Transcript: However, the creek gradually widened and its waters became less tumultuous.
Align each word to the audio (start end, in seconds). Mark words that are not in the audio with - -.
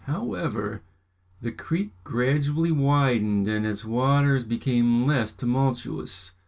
However, 0.05 0.81
the 1.43 1.51
creek 1.51 1.93
gradually 2.03 2.71
widened 2.71 3.47
and 3.47 3.67
its 3.67 3.85
waters 3.85 4.43
became 4.43 5.05
less 5.05 5.31
tumultuous. 5.31 6.31